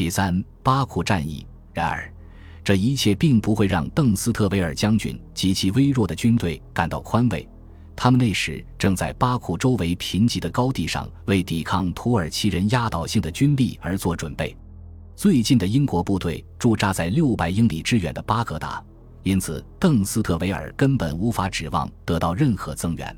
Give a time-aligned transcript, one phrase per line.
[0.00, 1.46] 其三，巴库战役。
[1.74, 2.10] 然而，
[2.64, 7.46] 这一切并不会让邓斯特维尔将军及其微弱的军队感到宽慰。
[7.94, 14.56] 他们那时正在巴库周围贫瘠的高地上，为抵抗土耳其人压倒性的军力而做准备。
[15.14, 18.82] 最近的英国部队驻扎在六百英里之远的巴格达，
[19.22, 23.14] 因此邓斯特维尔根本无法指望得到任何增援。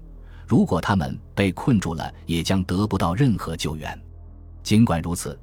[0.49, 3.97] 如果他们被困住了，也将得不到任何救援。
[4.65, 5.39] 尽管如此，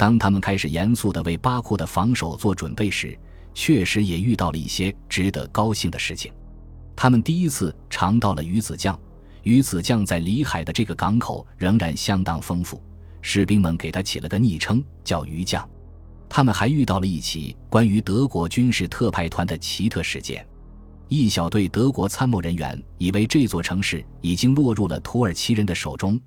[0.00, 3.14] 当他们开始严肃地为巴库的防守做准备时，
[3.52, 6.32] 确实也遇到了一些值得高兴的事情。
[6.96, 8.98] 他们第一次尝到了鱼子酱，
[9.42, 12.82] 鱼子酱在里海的这个港口仍然相当丰富，
[13.20, 15.68] 士兵们给它起了个昵称，叫鱼酱。
[16.30, 20.48] 他们还遇到了一起关于德国军事特派团的奇特事件：
[21.08, 26.18] 一小队德国参谋人员以为这座城市已经落入了土耳其人的手中，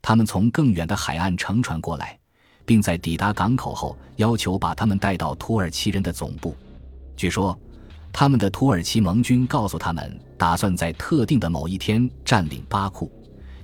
[0.00, 2.16] 他们从更远的海岸乘船过来，
[2.66, 6.54] 并在抵达港口后要求把他们带到土耳其人的总部。
[7.16, 7.58] 据说，
[8.12, 13.10] 他们的土耳其盟军告诉他们，打算在特定的某一天占领巴库，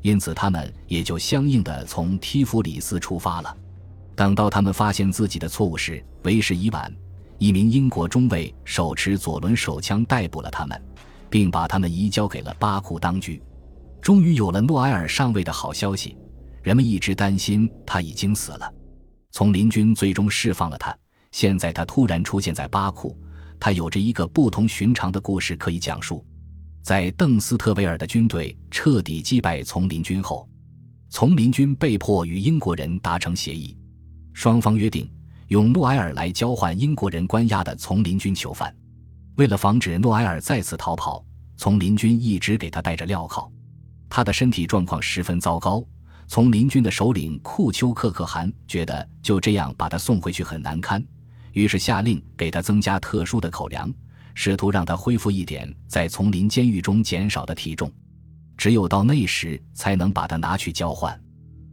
[0.00, 3.54] 因此他们也就相应的从提夫里斯出发了。
[4.14, 6.90] 等到他们发现自己的错误时，为时已晚。
[7.38, 10.80] 一名英国中尉手持左轮手枪逮捕了他们，
[11.28, 13.42] 并把他们移交给了巴库当局。
[14.00, 16.16] 终于有了诺埃尔上尉的好消息，
[16.62, 18.72] 人们一直担心他已经死了。
[19.32, 20.96] 丛林军最终释放了他。
[21.32, 23.18] 现在他突然出现在巴库，
[23.58, 26.24] 他有着一个不同寻常的故事可以讲述。
[26.82, 30.46] 在邓斯特维尔的军队彻底击败丛林军后，
[31.08, 33.76] 丛林军被迫与英国人达成协议。
[34.34, 35.10] 双方约定
[35.48, 38.74] 用诺埃尔来交换英国人关押的丛林军囚犯。
[39.36, 41.24] 为了防止诺埃尔再次逃跑，
[41.56, 43.50] 丛林军一直给他带着镣铐。
[44.10, 45.82] 他的身体状况十分糟糕。
[46.26, 51.04] 丛林军的首领库丘克可汗觉得就这样把他送回去很难堪，
[51.52, 53.92] 于是下令给他增加特殊的口粮，
[54.34, 57.92] 试图让他恢复一点在丛林监狱中减少的体重。
[58.56, 61.20] 只有到那时才能把他拿去交换，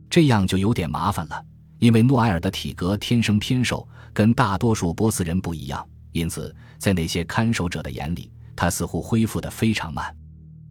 [0.09, 1.45] 这样就有点麻烦了。
[1.77, 10.13] 因为诺埃尔的体格天生偏瘦，跟大多数波斯人不一样，因此在那些看守者的眼里，他似乎恢复得非常慢。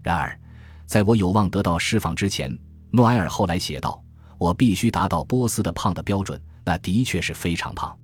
[0.03, 0.38] 然而，
[0.84, 2.58] 在我有望得到释放之前，
[2.91, 4.03] 诺埃尔后来写道
[4.38, 7.97] ：“我必须达到波斯的胖的标准。”那的确是非常胖。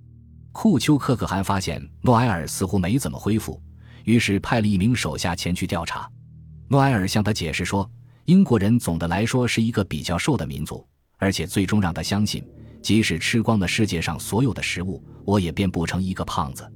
[0.50, 3.61] 库丘克可汗发现诺埃尔似乎没怎么恢复，
[4.05, 6.09] 于是派了一名手下前去调查。
[6.69, 7.89] 诺埃尔向他解释说
[8.25, 10.87] ：“英国人总的来说是一个比较瘦的民族，
[11.19, 12.43] 而且最终让他相信。”
[12.81, 16.71] 即使吃光了世界上所有的食物，我也变不成一个胖子。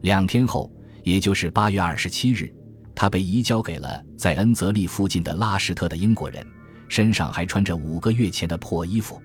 [0.00, 0.68] 两天后，
[1.04, 2.52] 也就是八月二十七日，
[2.92, 6.44] 他被移交给了在恩泽利附近的拉什特的英国人，
[6.88, 9.20] 身上还穿着五个月前的破衣服。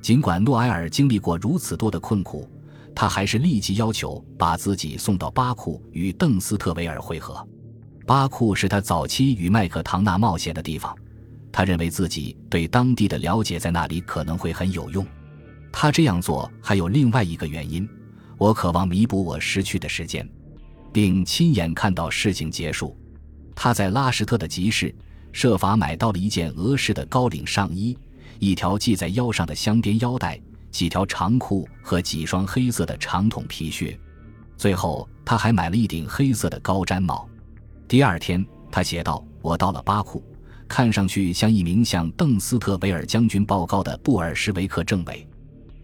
[0.00, 2.48] 尽管诺埃尔经历过如此多的困苦，
[2.94, 7.46] 他还是立即要求把自己送到巴库与邓斯特维尔会合。
[8.06, 10.94] 巴库是他早期与麦克唐纳冒险的地方，
[11.50, 15.06] 他认为自己对当地的了解在那里可能会很有用。
[15.72, 17.88] 他这样做还有另外一个原因，
[18.36, 20.28] 我渴望弥补我失去的时间，
[20.92, 22.94] 并亲眼看到事情结束。
[23.56, 24.94] 他在拉什特的集市
[25.34, 27.98] 设法买到了一件俄式的高领上衣，
[28.38, 30.40] 一条系在腰上的镶边腰带，
[30.70, 33.98] 几条长裤和几双黑色的长筒皮靴。
[34.56, 37.28] 最后，他还买了一顶黑色的高毡帽。
[37.88, 40.22] 第二天，他写道：“我到了巴库，
[40.68, 45.26] 看上去像一名向邓斯特维尔将军报告的布尔什维克政委。”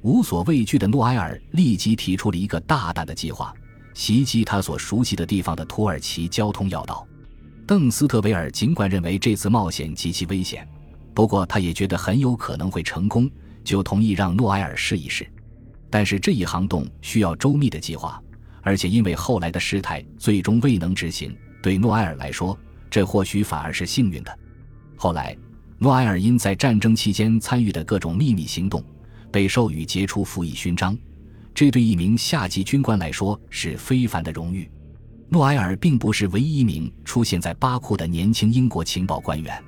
[0.03, 3.53] 无所畏惧的诺埃尔立即提出了一个大胆的计划：
[3.94, 7.05] 袭击他所熟悉的地方的土耳其交通要道。
[7.70, 10.69] 邓斯特维尔尽管认为这次冒险极其危险，
[11.14, 13.31] 不过他也觉得很有可能会成功，
[13.62, 15.25] 就同意让诺埃尔试一试。
[15.88, 18.20] 但是这一行动需要周密的计划，
[18.62, 21.32] 而且因为后来的事态最终未能执行，
[21.62, 22.58] 对诺埃尔来说，
[22.91, 24.38] 这或许反而是幸运的。
[24.97, 25.37] 后来，
[25.78, 28.84] 诺埃尔因在战争期间参与的各种秘密行动。
[29.31, 30.98] 被授予杰出服役勋章，
[31.54, 34.69] 这对一名下级军官来说是非凡的荣誉。
[35.32, 39.62] 诺埃尔并不是唯一一名出现在巴库的年轻英国情报官员，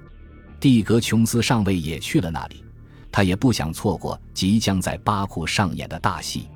[0.59, 2.65] 蒂格琼斯上尉也去了那里。
[3.13, 6.49] 他也不想错过即将在巴库上演的大戏。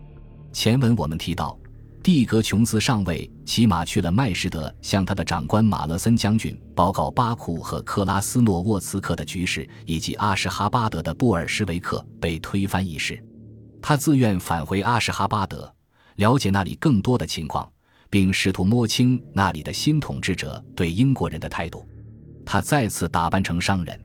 [0.53, 1.56] 前文我们提到。
[2.03, 13.20] 蒂格琼斯上尉骑马去了麦什德，向他的长官马勒森将军报告巴库和克拉斯诺沃茨克的局势，以及阿什哈巴德的布尔什维克被推翻一事。
[13.82, 15.75] 他自愿返回阿什哈巴德，
[16.14, 17.69] 了解那里更多的情况，
[18.11, 21.87] 并试图摸清那里的新统治者对英国人的态度。
[22.44, 24.00] 他再次打扮成商人。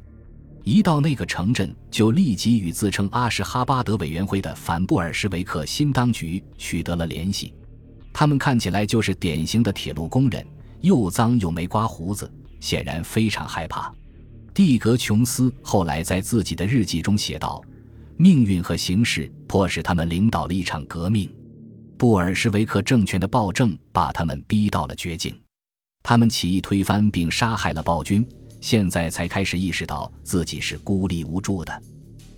[0.63, 7.53] 一到那个城镇，就立即与自称阿什哈巴德委员会的反布尔什维克新当局取得了联系。
[8.13, 10.45] 他们看起来就是典型的铁路工人，
[10.81, 13.91] 又脏又没刮胡子，显然非常害怕。
[14.53, 17.59] 蒂格琼斯后来在自己的日记中写道
[18.17, 21.27] ：“命运和形势迫使他们领导了一场革命，
[22.01, 25.39] 布尔什维克政权的暴政把他们逼到了绝境。
[26.01, 28.27] 他们起义推翻并杀害了暴君。”
[28.59, 31.79] 现在才开始意识到自己是孤立无助的，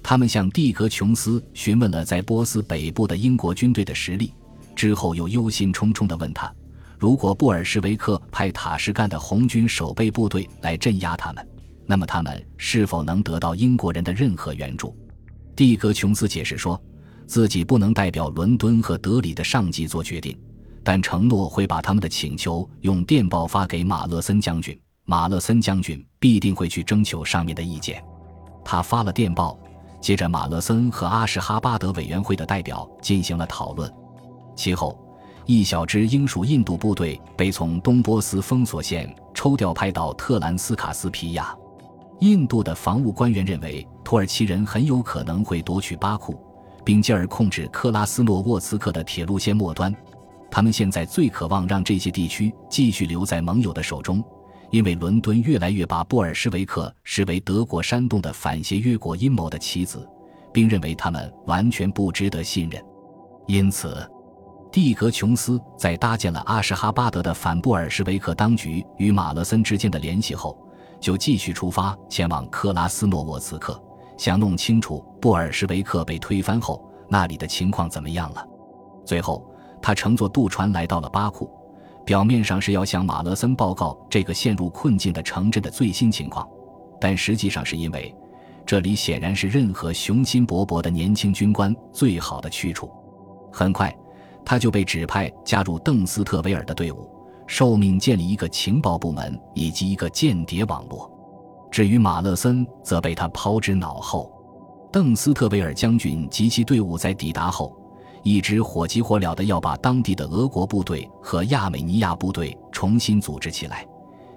[0.03, 4.33] 他们向蒂格琼斯询问了在波斯北部的英国军队的实力，
[4.75, 6.53] 之后又忧心忡忡地问他：
[6.99, 11.47] 如果布尔什维克派塔什干的红军守备部队来镇压他们，
[11.85, 14.93] 那么他们是否能得到英国人的任何援助？
[15.55, 16.81] 蒂格琼斯解释说，
[17.27, 20.37] 自己不能代表伦敦和德里的上级做决定，
[20.83, 24.77] 但承诺会把他们的请求用电报发给马勒森将军。
[25.05, 28.01] 马勒森将军必定会去征求上面的意见。
[28.63, 29.59] 他发了电报，
[29.99, 33.91] 接着马勒森和阿什哈巴德委员会的代表进行了讨论。
[34.55, 34.97] 其后，
[35.45, 41.53] 一小支英属印度部队被从东波斯封锁线抽调派到特兰斯卡斯皮亚。
[42.19, 46.39] 印度的防务官员认为，土耳其人很有可能会夺取巴库，
[46.85, 49.95] 并进而控制克拉斯诺沃茨克的铁路线末端。
[50.49, 54.23] 他们现在最渴望让这些地区继续留在盟友的手中。
[54.69, 60.09] 因为伦敦越来越把布尔什维克视为德国煽动的反协约国阴谋的棋子，
[60.51, 62.83] 并认为他们完全不值得信任，
[63.45, 63.95] 因此，
[64.71, 70.57] 蒂格琼斯在搭建了阿什哈巴德的反布尔什维克当局与马勒森之间的联系后，
[70.99, 73.79] 就继续出发前往克拉斯诺沃茨克，
[74.17, 78.47] 想弄清楚布尔什维克被推翻后那里的情况怎么样了。
[79.05, 79.45] 最后，
[79.81, 81.49] 他乘坐渡船来到了巴库。
[82.05, 86.45] 表面上是要向马勒森报告这个陷入困境的城镇的最新情况，
[86.99, 88.13] 但实际上是因为
[88.65, 92.91] 这里显然是任何雄心勃勃的年轻军官最好的去处。
[93.53, 93.95] 很快，
[94.43, 97.09] 他就被指派加入邓斯特维尔的队伍，
[97.47, 101.09] 受命建立一个情报部门以及一个间谍网络。
[101.73, 104.31] 至于马勒森，则被他抛之脑后。
[104.91, 107.75] 邓斯特维尔将军及其队伍在抵达后。
[108.21, 113.85] 一直火急火燎地要把当地的俄国部队和亚美尼亚部队重新组织起来，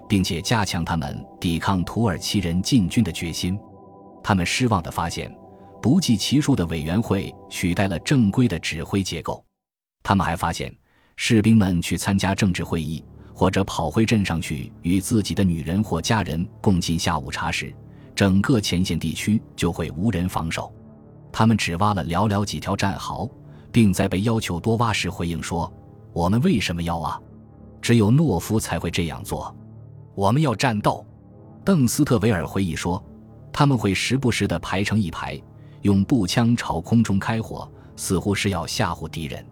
[0.09, 3.57] 并且加强他们抵抗土耳其人进军的决心。
[4.23, 5.31] 他们失望地发现，
[5.79, 9.45] 不计其数的委员会取代了正规的指挥结构。
[10.01, 10.75] 他们还发现，
[11.15, 13.05] 士兵们去参加政治会议
[13.37, 17.71] 或者跑回镇上去与自己的女人或家人共进下午茶时，
[18.15, 20.73] 整个前线地区就会无人防守。
[21.31, 23.29] 他们只挖了寥寥几条战壕。
[23.69, 25.71] 并在被要求多挖时回应说
[26.11, 27.21] ：“我们为什么要挖？
[27.79, 29.55] 只有懦夫才会这样做。
[30.15, 31.05] 我们要战斗。”
[31.63, 33.03] 邓斯特维尔回忆说
[33.53, 35.39] ：“他们会时不时地排成一排，
[35.83, 39.45] 用步枪朝空中开火，似乎是要吓唬敌人。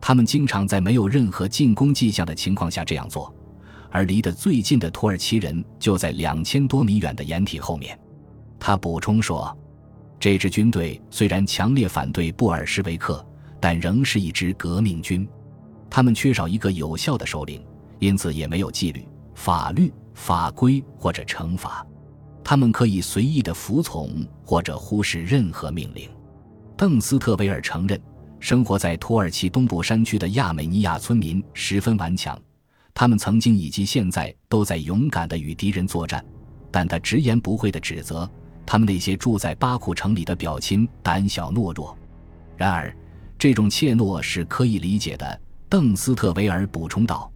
[0.00, 3.34] 他们经常在没有任何进攻迹象的情况下这样做，
[3.90, 7.98] 而离得最近的土耳其人就在两千多米远的掩体后面。”
[8.58, 9.56] 他补充说
[10.18, 13.24] ：“这支军队虽然强烈反对布尔什维克。”
[13.60, 15.28] 但仍是一支革命军，
[15.90, 17.60] 他们缺少一个有效的首领，
[17.98, 19.04] 因此也没有纪律、
[19.34, 21.84] 法律、法规或者惩罚。
[22.44, 26.08] 他们可以随意的服从或者忽视任何命令。
[26.76, 28.00] 邓斯特维尔承认，
[28.40, 32.40] 生活在土耳其东部山区的亚美尼亚村民十分顽强，
[32.94, 36.24] 他们曾经以及现在都在勇敢地与敌人作战。
[36.70, 38.30] 但他直言不讳地指责
[38.66, 41.96] 他们那些住在巴库城里的表亲胆小懦弱。
[42.56, 42.94] 然而。
[43.40, 47.30] 这种怯懦是可以理解的，邓斯特维尔补充道：“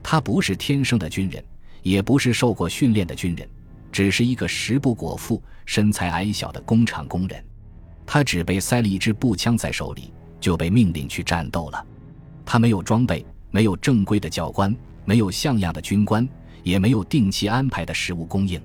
[0.00, 1.44] 他不是天生的军人，
[1.82, 3.48] 也不是受过训练的军人，
[3.90, 7.44] 只是一个食不果腹、身材矮小的工厂工人。
[8.06, 11.86] 他只被塞了一支步枪在手里，就被命令去战斗了。
[12.44, 16.26] 他没有装备，没有正规的教官，没有像样的军官，
[16.62, 18.60] 也没有定期安排的食物供应。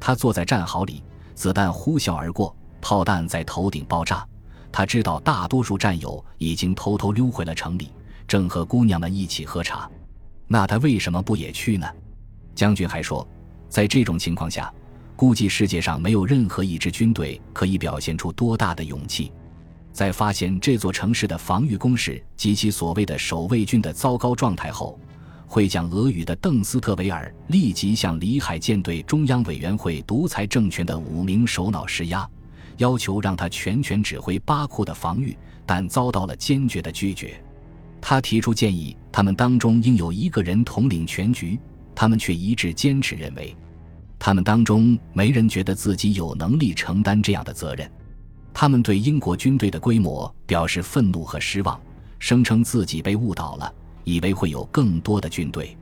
[0.00, 1.02] 他坐在战壕里，
[1.34, 4.26] 子弹呼啸而过，炮弹在头顶爆炸。”
[4.72, 7.90] 他知道大多数战友已经偷偷溜回了城里，
[8.26, 9.88] 正和姑娘们一起喝茶。
[10.48, 11.86] 那他为什么不也去呢？
[12.54, 13.26] 将军还说，
[13.68, 14.72] 在这种情况下，
[15.14, 19.30] 估计世界上没有任何一支军队可以表现出多大的勇气。
[19.92, 24.98] 在发现这座城市的防御工事及其所谓的守卫军的糟糕状态后，
[25.46, 32.28] 会讲俄语的邓斯特维尔立即向里海舰队中央委员会独裁政权的五名首脑施压。
[32.78, 37.38] 要求让他全权指挥巴库的防御，但遭到了坚决的拒绝。
[38.00, 41.60] 他提出建议，他们当中应有一个人统领全局，
[41.94, 43.54] 他们却一致坚持认为，
[44.18, 47.88] 他们当中没人觉得自己有能力承担这样的责任。
[48.54, 51.80] 他们对英国军队的规模表示愤怒和失望，
[52.18, 53.72] 声称自己被误导了，
[54.04, 55.76] 以为会有更多的军队。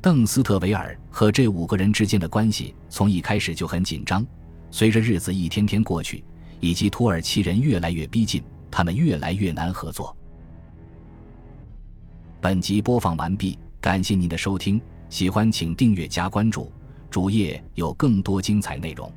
[0.00, 4.24] 邓斯特维尔和这五个人之间的关系从一开始就很紧张。
[4.70, 6.22] 随着日子一天天过去，
[6.60, 10.14] 以及土耳其人越来越逼近，他们越来越难合作。
[12.40, 16.70] 本集播放完毕，感谢您的收听，喜欢请订阅加关注，
[17.10, 19.10] 主页有更多精彩内容。